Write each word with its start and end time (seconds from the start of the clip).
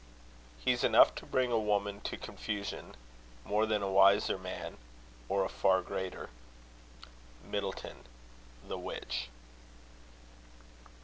He's 0.57 0.83
enough 0.83 1.13
To 1.13 1.27
bring 1.27 1.51
a 1.51 1.59
woman 1.59 2.01
to 2.05 2.17
confusion, 2.17 2.95
More 3.45 3.67
than 3.67 3.83
a 3.83 3.91
wiser 3.91 4.35
man, 4.35 4.77
or 5.29 5.45
a 5.45 5.47
far 5.47 5.83
greater. 5.83 6.31
MIDDLETON. 7.47 8.07
The 8.67 8.79
Witch. 8.79 9.29